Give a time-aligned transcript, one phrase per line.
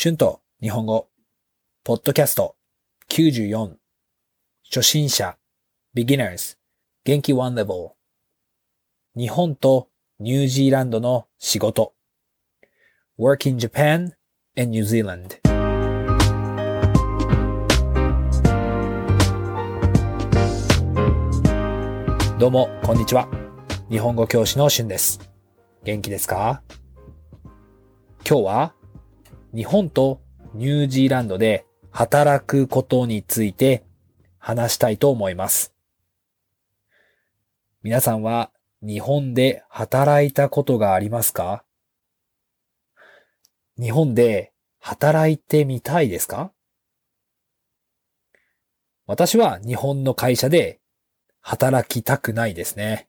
[0.00, 1.08] 春と日本語、
[1.82, 2.54] ポッドキャスト。
[3.08, 3.78] 94、
[4.72, 5.36] 初心者、
[5.92, 6.56] beginners、
[7.04, 7.94] 元気 one level、
[9.16, 9.88] 日本と
[10.20, 11.94] ニュージーランドの仕事、
[13.18, 14.12] work in Japan
[14.56, 15.40] and New Zealand。
[22.38, 23.28] どうも、こんにちは。
[23.90, 25.18] 日本語教師の春です。
[25.82, 26.62] 元気ですか？
[28.24, 28.74] 今日は
[29.58, 30.20] 日本と
[30.54, 33.82] ニュージーランドで働くことについて
[34.38, 35.74] 話したいと思います。
[37.82, 38.52] 皆さんは
[38.82, 41.64] 日本で働いたことがありますか？
[43.80, 46.52] 日本で働いてみたいですか？
[49.06, 50.78] 私は日本の会社で
[51.40, 53.08] 働きたくないですね。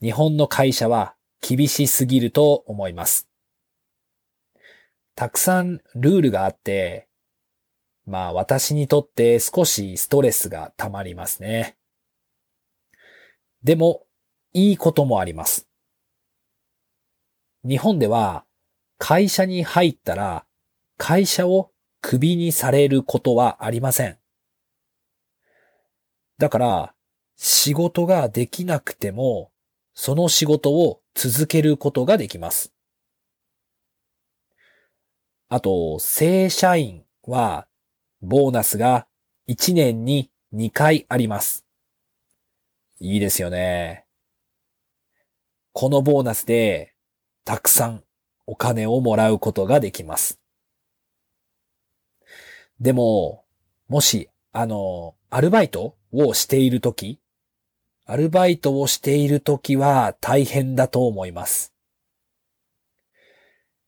[0.00, 3.26] 日本の会社は厳しすぎると思います。
[5.20, 7.06] たくさんルールがあって、
[8.06, 11.76] まあ私にとって少しストレスが溜まりますね。
[13.62, 14.06] でも、
[14.54, 15.68] いいこともあります。
[17.68, 18.46] 日本では
[18.96, 20.46] 会社に入ったら
[20.96, 24.16] 会社をクビにされることはありません。
[26.38, 26.94] だから
[27.36, 29.52] 仕事ができなくても
[29.92, 32.72] その仕事を続けることができます。
[35.52, 37.66] あと、正社員は、
[38.22, 39.08] ボーナスが
[39.48, 41.66] 1年に2回あります。
[43.00, 44.06] いいですよね。
[45.72, 46.94] このボーナスで、
[47.44, 48.04] たくさん
[48.46, 50.38] お金をもらうことができます。
[52.78, 53.44] でも、
[53.88, 57.18] もし、あの、アルバイトをしているとき、
[58.06, 61.74] アルバイトをしているときは大変だと思います。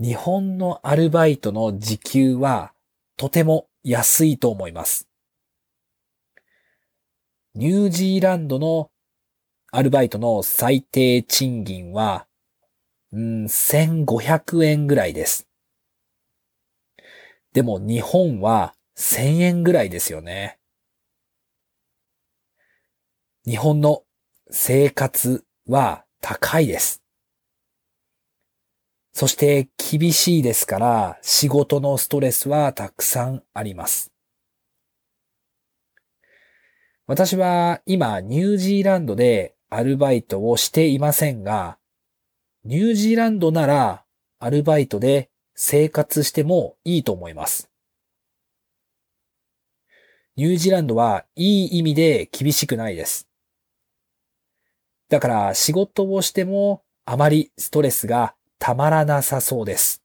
[0.00, 2.72] 日本のアルバイトの時給は
[3.16, 5.08] とても安いと思います。
[7.54, 8.92] ニュージーランドの
[9.72, 12.28] アルバイトの最低賃金は、
[13.12, 15.48] うん、1500円ぐらいです。
[17.52, 20.60] でも日本は1000円ぐらいですよね。
[23.44, 24.04] 日本の
[24.50, 27.02] 生活は高いです。
[29.18, 34.12] そして厳しいですから仕事のストレスはたくさんあります。
[37.08, 41.78] 私は今ニュージーランドでアルバイトをしていませんが、
[42.62, 44.04] ニュージーランドなら
[44.38, 47.68] アルバイトで生活してもいいと思います。
[50.36, 53.26] ニュージーランドはいい意味で厳しくないです。
[55.08, 60.02] だから仕事をしてもあまりストレスがたまらなさそうです。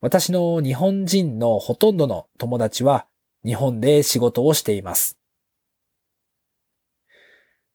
[0.00, 3.06] 私の日本人のほとんどの友達は
[3.44, 5.16] 日本で仕事をしています。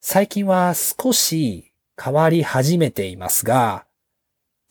[0.01, 3.85] 最近は少し変わり始めていますが、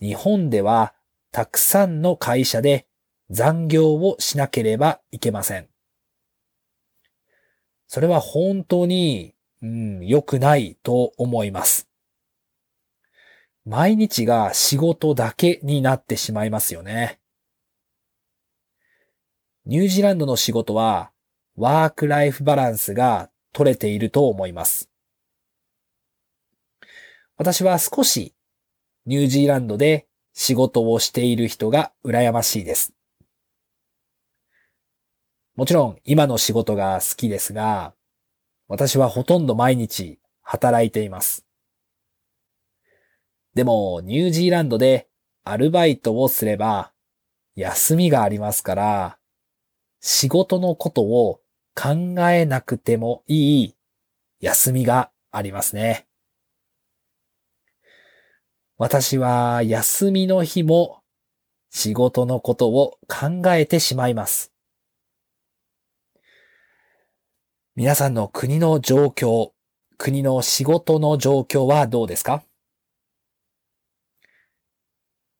[0.01, 0.95] 日本では
[1.33, 2.87] たくさんの会社で
[3.31, 5.69] 残業をしなければいけません。
[7.89, 11.89] それは本当に、うん、良くないと思います。
[13.66, 17.19] 毎日が仕事だけになってしまいますよね。
[19.65, 21.10] ニュージーランドの仕事は
[21.56, 24.88] ワークライフバランスが取れていると思います。
[27.37, 28.37] 私は少し
[29.04, 32.94] ニュージーランドで仕事をしている人が羨ましいです。
[35.56, 37.94] もちろん今の仕事が好きですが、
[38.69, 41.46] 私はほとんど毎日働いています。
[43.56, 45.09] でも、ニュージーランドで
[45.43, 46.93] アルバイトをすれば、
[47.55, 49.19] 休みがありますから、
[50.03, 51.41] 仕事のことを
[51.75, 53.75] 考えなくてもいい
[54.41, 56.06] 休みがありますね。
[58.77, 61.00] 私は休みの日も
[61.71, 64.53] 仕事のことを考えてしまいます。
[67.75, 69.53] 皆さんの国の状況、
[69.97, 72.42] 国の仕事の状況はどうですか？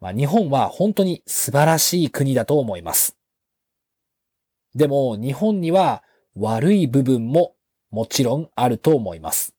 [0.01, 3.17] まあ、日本は本当に素晴らしい国だと思います。
[4.75, 6.03] でも日本には
[6.35, 7.55] 悪い部分も
[7.91, 9.55] もちろんあると思います。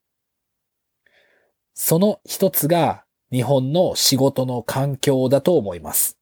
[1.73, 6.17] その一つが日本の仕事の環境だと思います。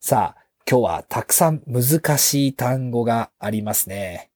[0.00, 4.30] さあ、今日はたくさん難しい単語がありますね。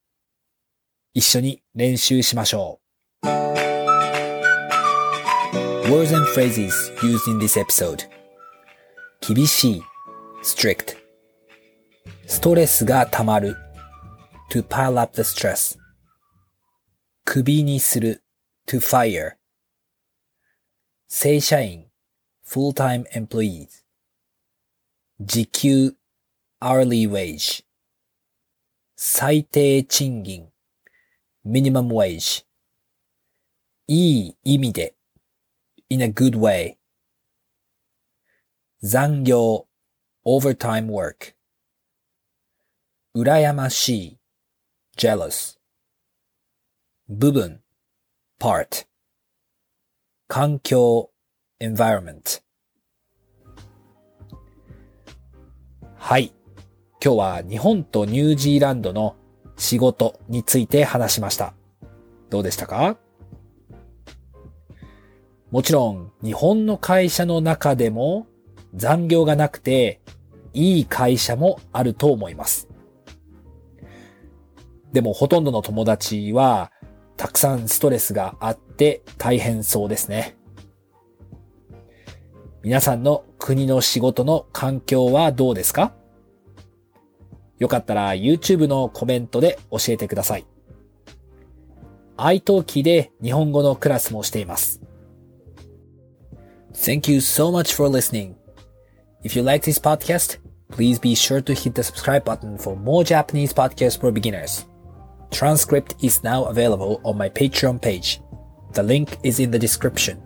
[1.14, 2.80] 一緒に練習しましょ
[3.24, 3.75] う。
[5.89, 8.07] Words and phrases used in this episode
[9.19, 9.83] 厳しい
[10.43, 10.97] strict
[12.25, 13.57] ストレスが溜まる
[14.49, 15.77] to pile up the stress
[17.25, 18.23] 首にする
[18.67, 19.33] to fire
[21.07, 21.85] 正社員
[22.45, 23.83] full-time employees
[25.19, 25.95] 時給
[26.61, 27.63] hourly wage
[28.95, 30.49] 最低賃金
[31.45, 32.45] minimum wage
[33.87, 34.94] いい意味で
[35.88, 36.76] in a good way.
[38.82, 39.66] 残業
[40.24, 41.34] overtime work.
[43.16, 44.18] 羨ましい
[44.96, 45.58] jealous.
[47.08, 47.62] 部分
[48.40, 48.86] part.
[50.28, 51.10] 環境
[51.60, 52.42] environment.
[55.96, 56.32] はい。
[57.02, 59.16] 今日は日本とニュージーランドの
[59.56, 61.54] 仕事について話しました。
[62.30, 62.98] どうでしたか？
[65.50, 68.26] もちろん日本の会社の中でも
[68.74, 70.00] 残業がなくて
[70.52, 72.68] いい会社もあると思います。
[74.92, 76.72] でもほとんどの友達は
[77.16, 80.36] たくさんストレスがあって大変そうですね。
[82.62, 85.92] 皆さんの国の仕事の環境はどうですか？
[87.58, 90.46] よかったら YouTube のコメントで教えてください。
[92.16, 94.82] iTalki で日本語のクラスもしています。
[96.75, 98.35] Thank you so much for listening.
[99.23, 100.37] If you like this podcast,
[100.71, 104.65] please be sure to hit the subscribe button for more Japanese podcasts for beginners.
[105.31, 108.21] Transcript is now available on my Patreon page.
[108.73, 110.21] The link is in the description.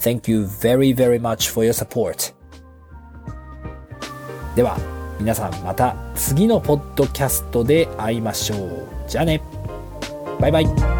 [0.00, 2.32] Thank you very very much for your support.
[4.54, 4.78] では、
[5.20, 8.86] 皆さんまた次のポッドキャストで会いましょう。
[9.06, 9.40] じゃあね。
[10.40, 10.99] バイバイ。